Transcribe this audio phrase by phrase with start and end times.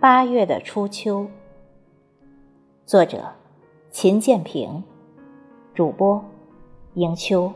[0.00, 1.26] 八月的初秋，
[2.86, 3.32] 作者
[3.90, 4.84] 秦建平，
[5.74, 6.24] 主播
[6.94, 7.52] 迎秋。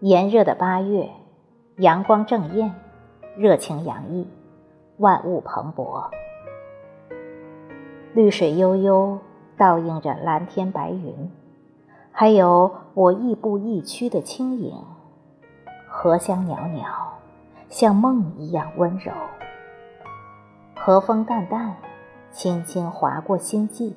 [0.00, 1.10] 炎热的八月，
[1.78, 2.74] 阳光正艳，
[3.34, 4.28] 热情洋溢，
[4.98, 6.04] 万物蓬勃。
[8.12, 9.18] 绿水悠悠，
[9.56, 11.30] 倒映着蓝天白云，
[12.12, 14.84] 还有我亦步亦趋的轻影。
[15.88, 16.84] 荷香袅袅，
[17.70, 19.10] 像梦一样温柔。
[20.76, 21.74] 和风淡淡，
[22.30, 23.96] 轻轻划过心际。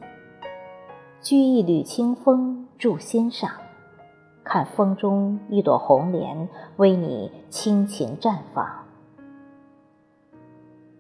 [1.22, 3.52] 掬一缕清风住心上。
[4.46, 8.64] 看风中一朵红莲为你倾情绽放，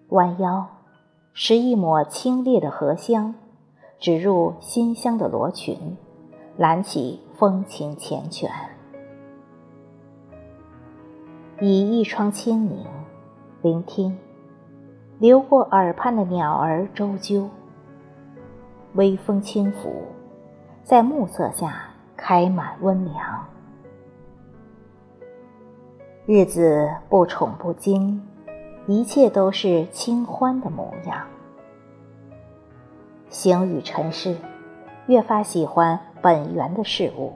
[0.09, 0.67] 弯腰
[1.31, 3.35] 拾一抹清冽的荷香，
[3.99, 5.95] 指入馨香的罗裙，
[6.57, 8.49] 揽起风情缱绻，
[11.61, 12.83] 倚一窗清宁，
[13.61, 14.17] 聆听
[15.19, 17.47] 流过耳畔的鸟儿啁啾，
[18.95, 20.01] 微风轻拂，
[20.83, 21.84] 在暮色下。
[22.17, 23.45] 开满温凉，
[26.25, 28.21] 日子不宠不惊，
[28.87, 31.27] 一切都是清欢的模样。
[33.29, 34.37] 行于尘世，
[35.07, 37.33] 越发喜欢本源的事物。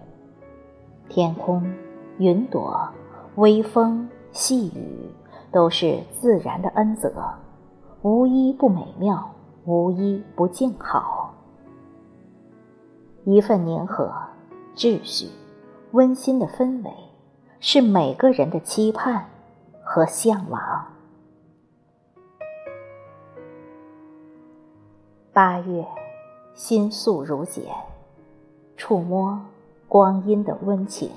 [1.09, 1.71] 天空、
[2.17, 2.87] 云朵、
[3.35, 5.13] 微风、细雨，
[5.51, 7.11] 都是自然的恩泽，
[8.01, 9.29] 无一不美妙，
[9.65, 11.33] 无一不静好。
[13.25, 14.28] 一份宁和。
[14.79, 15.27] 秩序，
[15.91, 16.91] 温馨的氛围，
[17.59, 19.25] 是每个人的期盼
[19.83, 20.87] 和向往。
[25.33, 25.85] 八月，
[26.53, 27.65] 心素如简，
[28.77, 29.41] 触摸
[29.89, 31.11] 光阴的温情，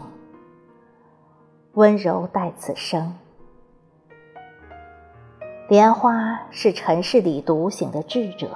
[1.74, 3.14] 温柔待此生。
[5.68, 8.50] 莲花是尘世里独行的智者，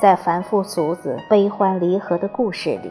[0.00, 2.90] 在凡夫俗子悲欢离合的故事里。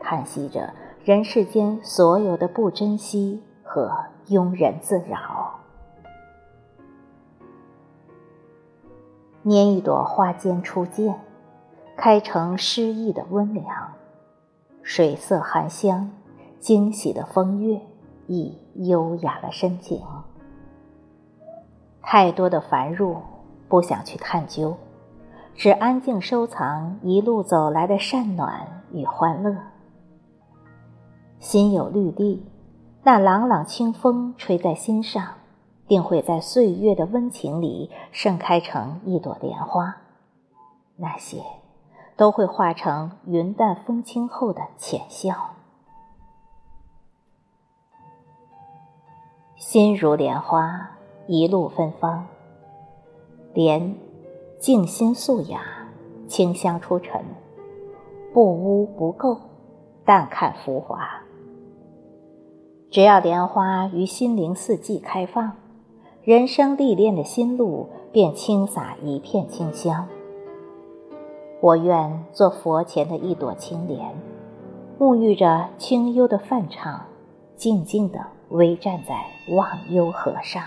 [0.00, 0.72] 叹息着
[1.04, 3.92] 人世间所有的不珍惜和
[4.26, 5.60] 庸人自扰，
[9.44, 11.20] 拈一朵花间初见，
[11.96, 13.66] 开成诗意的温凉，
[14.82, 16.10] 水色含香，
[16.58, 17.80] 惊喜的风月，
[18.26, 20.02] 亦优雅了深情。
[22.02, 23.18] 太多的繁入，
[23.68, 24.76] 不想去探究，
[25.54, 29.56] 只安静收藏一路走来的善暖与欢乐。
[31.40, 32.46] 心有绿地，
[33.02, 35.26] 那朗朗清风吹在心上，
[35.88, 39.96] 定会在岁月的温情里盛开成一朵莲花。
[40.96, 41.42] 那些，
[42.14, 45.34] 都会化成云淡风轻后的浅笑。
[49.56, 50.90] 心如莲花，
[51.26, 52.26] 一路芬芳。
[53.54, 53.96] 莲，
[54.58, 55.62] 静心素雅，
[56.28, 57.24] 清香出尘，
[58.34, 59.38] 不污不垢，
[60.04, 61.08] 淡看浮华。
[62.90, 65.52] 只要莲花于心灵四季开放，
[66.24, 70.08] 人生历练的心路便轻洒一片清香。
[71.60, 74.12] 我愿做佛前的一朵青莲，
[74.98, 77.06] 沐浴着清幽的梵唱，
[77.54, 78.18] 静静地
[78.48, 79.24] 微站在
[79.54, 80.60] 忘忧河上。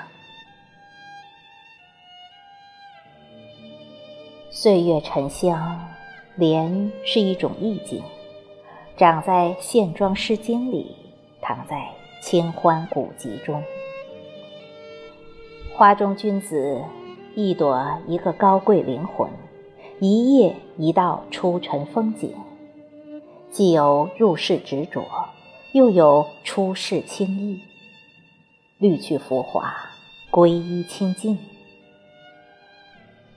[4.50, 5.78] 岁月沉香，
[6.38, 8.02] 莲是一种意境，
[8.96, 10.96] 长在线装诗经里，
[11.42, 11.92] 躺在。
[12.24, 13.62] 清欢古籍中，
[15.76, 16.82] 花中君子，
[17.36, 19.30] 一朵一个高贵灵魂，
[20.00, 22.34] 一叶一道出尘风景，
[23.52, 25.04] 既有入世执着，
[25.74, 27.62] 又有出世轻易，
[28.78, 29.76] 滤去浮华，
[30.31, 31.38] 皈依清净。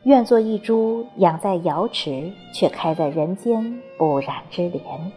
[0.04, 5.12] 愿做一株养在瑶池却开在人间不染之莲，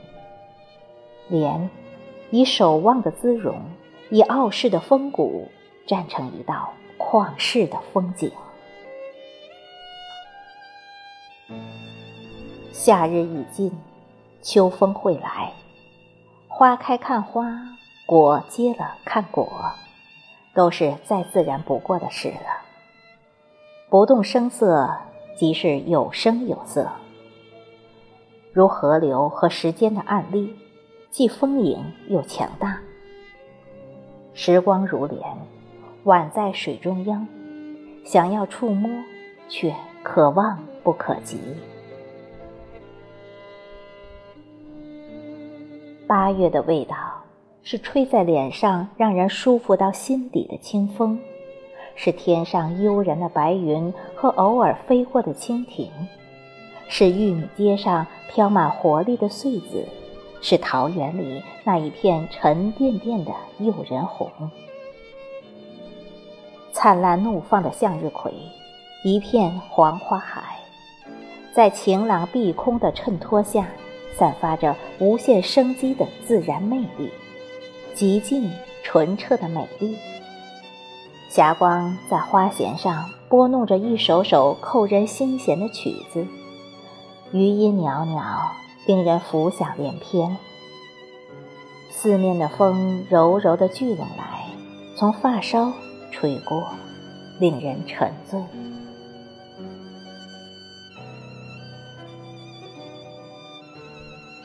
[1.28, 1.70] 莲。
[2.32, 3.60] 以守望的姿容，
[4.10, 5.50] 以傲视的风骨，
[5.88, 8.32] 站成一道旷世的风景。
[12.72, 13.72] 夏日已尽，
[14.44, 15.52] 秋风会来，
[16.48, 17.46] 花开看花，
[18.06, 19.50] 果结了看果，
[20.54, 22.62] 都是再自然不过的事了。
[23.90, 24.88] 不动声色，
[25.36, 26.88] 即是有声有色，
[28.54, 30.56] 如河流和时间的案例。
[31.12, 32.80] 既丰盈又强大，
[34.34, 35.20] 时光如莲，
[36.06, 37.28] 宛在水中央，
[38.06, 38.90] 想要触摸，
[39.48, 39.74] 却
[40.04, 41.40] 可望不可及。
[46.06, 46.96] 八月的味道，
[47.64, 51.20] 是吹在脸上让人舒服到心底的清风，
[51.96, 55.90] 是天上悠然的白云和偶尔飞过的蜻蜓，
[56.88, 59.84] 是玉米街上飘满活力的穗子，
[60.42, 64.30] 是桃园里那一片沉甸甸的诱人红。
[66.72, 68.34] 灿烂怒放的向日葵，
[69.04, 70.60] 一片黄花海，
[71.54, 73.68] 在晴朗碧空的衬托下。
[74.18, 77.10] 散发着无限生机的自然魅力，
[77.96, 78.52] 极尽
[78.84, 79.98] 纯澈的美丽。
[81.30, 86.28] 霞光在花弦上拨弄着一首首扣人心弦的曲子，
[87.32, 88.52] 余音袅袅，
[88.90, 90.36] 令人浮想联翩。
[91.92, 94.46] 四面的风柔柔的聚拢来，
[94.98, 95.72] 从发梢
[96.12, 96.68] 吹过，
[97.40, 98.42] 令人沉醉。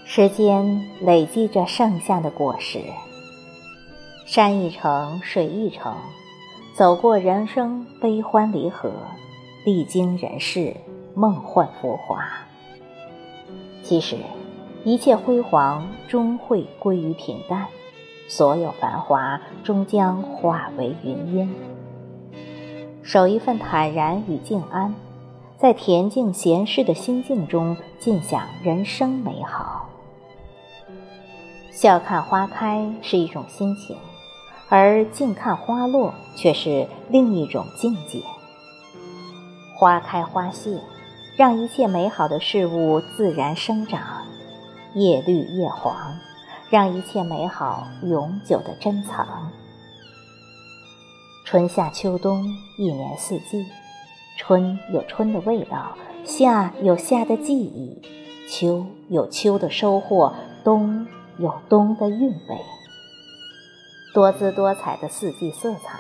[0.05, 2.81] 时间累积着盛夏的果实，
[4.27, 5.97] 山一程，水一程，
[6.77, 8.93] 走过人生悲欢离合，
[9.65, 10.77] 历经人世
[11.15, 12.23] 梦幻浮华。
[13.85, 14.17] 其实，
[14.83, 17.67] 一切辉煌终会归于平淡，
[18.29, 21.55] 所有繁华终将化为云烟。
[23.03, 24.95] 守一份坦然与静安，
[25.59, 29.87] 在恬静闲适的心境中，尽享人生美好。
[31.71, 33.99] 笑看花开是一种心情，
[34.71, 38.23] 而静看花落却是另一种境界。
[39.75, 40.81] 花开花谢，
[41.37, 44.01] 让一切美好的事物自然生长；
[44.95, 46.19] 叶绿叶黄，
[46.71, 49.51] 让一切美好永久的珍藏。
[51.45, 52.45] 春夏秋冬，
[52.79, 53.67] 一年四季，
[54.37, 58.01] 春有春的味道，夏有夏的记忆，
[58.49, 61.07] 秋有秋的收获，冬。
[61.37, 62.61] 有冬的韵味，
[64.15, 65.99] 多姿多彩的四季色彩，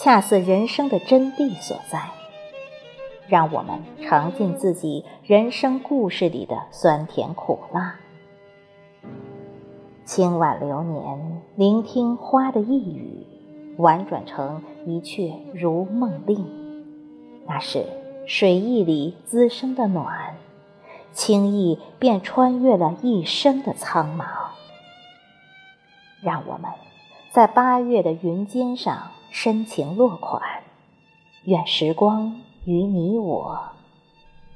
[0.00, 2.00] 恰似人生的真谛所在。
[3.26, 7.96] 让我们尝尽自己人生故事里的酸甜苦辣。
[10.04, 13.26] 清婉流年，聆听花的一语，
[13.78, 16.46] 婉转成一阙如梦令。
[17.46, 17.86] 那是
[18.26, 20.36] 水意里滋生的暖，
[21.12, 24.24] 轻易便穿越了一生的苍茫。
[26.20, 26.70] 让我们
[27.30, 30.42] 在八月的云间上深情落款，
[31.44, 33.72] 愿时光与你我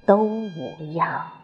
[0.06, 1.37] 都无恙。